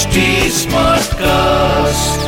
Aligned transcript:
HD 0.00 0.20
Smartcast. 0.56 2.22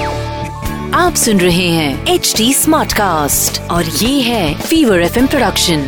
आप 0.95 1.15
सुन 1.17 1.39
रहे 1.41 1.69
हैं 1.69 2.15
एच 2.15 2.33
डी 2.37 2.53
स्मार्ट 2.55 2.93
कास्ट 2.93 3.61
और 3.71 3.85
ये 3.85 4.21
है 4.23 4.55
fever 4.61 5.03
F 5.03 5.17
production 5.31 5.85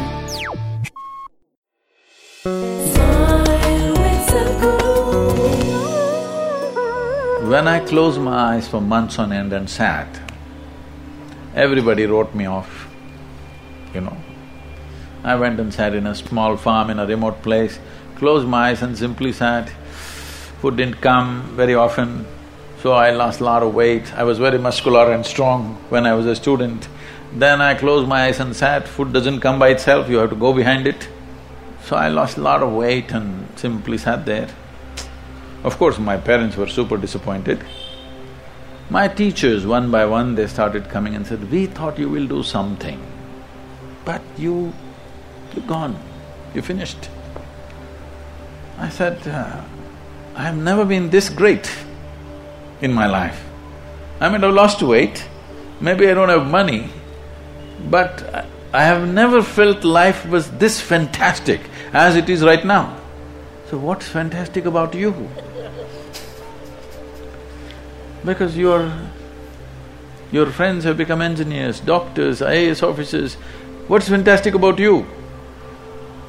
When 7.51 7.69
I 7.75 7.81
closed 7.91 8.23
my 8.29 8.39
eyes 8.45 8.71
for 8.75 8.81
months 8.81 9.19
on 9.19 9.37
end 9.41 9.53
and 9.59 9.69
sat, 9.75 10.21
everybody 11.67 12.07
wrote 12.07 12.35
me 12.43 12.47
off, 12.47 12.87
you 13.95 14.07
know. 14.09 14.17
I 15.25 15.37
went 15.45 15.61
and 15.67 15.79
sat 15.81 16.01
in 16.01 16.07
a 16.07 16.15
small 16.15 16.57
farm 16.57 16.97
in 16.97 17.05
a 17.07 17.07
remote 17.13 17.43
place, 17.43 17.79
closed 18.23 18.49
my 18.57 18.65
eyes 18.71 18.89
and 18.89 19.05
simply 19.05 19.35
sat. 19.43 19.77
Food 20.62 20.78
didn't 20.78 21.02
come 21.02 21.44
very 21.56 21.76
often, 21.76 22.26
so 22.82 22.94
I 22.94 23.12
lost 23.12 23.40
a 23.40 23.44
lot 23.44 23.64
of 23.64 23.74
weight. 23.74 24.14
I 24.16 24.24
was 24.24 24.40
very 24.40 24.58
muscular 24.58 25.12
and 25.12 25.26
strong 25.26 25.76
when 25.90 26.06
I 26.06 26.14
was 26.14 26.26
a 26.26 26.36
student. 26.36 26.88
Then 27.34 27.62
I 27.62 27.76
closed 27.76 28.08
my 28.08 28.26
eyes 28.26 28.40
and 28.40 28.56
sat, 28.56 28.88
food 28.88 29.12
doesn't 29.12 29.42
come 29.42 29.60
by 29.60 29.70
itself, 29.70 30.10
you 30.10 30.18
have 30.18 30.30
to 30.30 30.36
go 30.36 30.54
behind 30.54 30.88
it. 30.88 31.10
So 31.84 31.96
I 31.96 32.08
lost 32.08 32.38
a 32.38 32.42
lot 32.42 32.64
of 32.64 32.72
weight 32.72 33.12
and 33.12 33.48
simply 33.58 33.98
sat 33.98 34.26
there. 34.26 34.50
Of 35.64 35.78
course, 35.78 36.00
my 36.00 36.18
parents 36.18 36.56
were 36.56 36.68
super 36.68 36.98
disappointed. 36.98 37.64
My 38.90 39.08
teachers, 39.08 39.66
one 39.66 39.90
by 39.90 40.06
one, 40.06 40.36
they 40.36 40.48
started 40.48 40.90
coming 40.90 41.16
and 41.16 41.26
said, 41.26 41.52
we 41.52 41.66
thought 41.66 41.98
you 41.98 42.08
will 42.08 42.28
do 42.28 42.44
something, 42.44 43.02
but 44.06 44.22
you… 44.38 44.72
you're 45.54 45.66
gone, 45.66 46.00
you 46.54 46.62
finished. 46.62 47.10
I 48.78 48.90
said, 48.90 49.28
uh, 49.28 49.62
I 50.36 50.42
have 50.44 50.58
never 50.58 50.84
been 50.84 51.10
this 51.12 51.30
great 51.30 51.72
in 52.82 52.92
my 52.92 53.08
life. 53.08 53.42
I 54.20 54.28
mean, 54.28 54.44
I've 54.44 54.54
lost 54.54 54.82
weight, 54.82 55.26
maybe 55.80 56.10
I 56.10 56.14
don't 56.14 56.28
have 56.28 56.46
money, 56.46 56.90
but 57.90 58.46
I- 58.74 58.84
have 58.84 59.08
never 59.08 59.42
felt 59.42 59.86
life 59.86 60.26
was 60.28 60.50
this 60.64 60.82
fantastic 60.82 61.62
as 61.94 62.18
it 62.18 62.30
is 62.30 62.44
right 62.44 62.66
now. 62.66 62.98
So 63.70 63.78
what's 63.78 64.10
fantastic 64.10 64.66
about 64.66 64.94
you? 64.94 65.30
Because 68.26 68.58
your… 68.58 68.92
your 70.34 70.48
friends 70.48 70.84
have 70.84 70.98
become 70.98 71.22
engineers, 71.22 71.80
doctors, 71.80 72.42
IAS 72.42 72.84
officers, 72.84 73.36
what's 73.88 74.10
fantastic 74.10 74.54
about 74.54 74.80
you? 74.80 75.06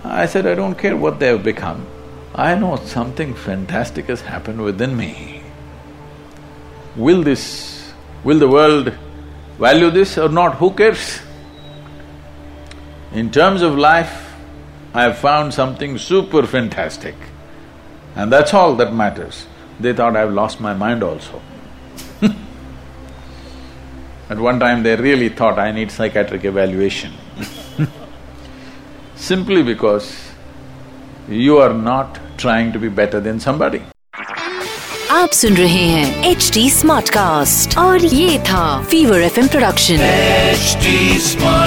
I 0.05 0.27
said, 0.27 0.47
I 0.47 0.55
don't 0.55 0.77
care 0.77 0.97
what 0.97 1.19
they 1.19 1.27
have 1.27 1.43
become. 1.43 1.87
I 2.39 2.55
know 2.55 2.77
something 2.77 3.33
fantastic 3.33 4.07
has 4.07 4.21
happened 4.21 4.63
within 4.63 4.95
me. 4.95 5.41
Will 6.95 7.23
this… 7.23 7.95
will 8.25 8.39
the 8.39 8.47
world 8.47 8.93
value 9.59 9.91
this 9.91 10.19
or 10.19 10.29
not, 10.29 10.57
who 10.57 10.71
cares? 10.73 11.21
In 13.13 13.31
terms 13.31 13.63
of 13.63 13.79
life, 13.79 14.35
I 14.93 15.05
have 15.05 15.17
found 15.17 15.55
something 15.55 15.97
super 15.97 16.47
fantastic. 16.47 17.15
And 18.15 18.31
that's 18.31 18.53
all 18.53 18.77
that 18.77 18.93
matters. 18.93 19.47
They 19.81 19.95
thought 19.95 20.15
I've 20.15 20.35
lost 20.35 20.61
my 20.61 20.75
mind 20.75 21.03
also. 21.03 21.41
At 24.29 24.39
one 24.39 24.61
time 24.61 24.83
they 24.83 24.97
really 24.97 25.31
thought 25.31 25.59
I 25.59 25.73
need 25.73 25.91
psychiatric 25.91 26.45
evaluation 26.45 27.15
simply 29.17 29.63
because 29.63 30.27
you 31.29 31.59
are 31.59 31.73
not 31.73 32.21
trying 32.38 32.72
to 32.74 32.80
be 32.80 32.90
better 33.02 33.20
than 33.20 33.40
somebody. 33.48 33.82
आप 35.12 35.30
सुन 35.30 35.58
रहे 35.58 35.86
हैं 35.88 36.32
H 36.32 36.52
D 36.54 36.70
smart 36.70 37.10
cast 37.10 37.78
और 37.78 38.06
ये 38.06 38.40
था 38.40 38.82
fever 38.84 39.22
F 39.22 39.40
production 39.52 39.98
HD 40.56 40.94
Smartcast. 41.28 41.65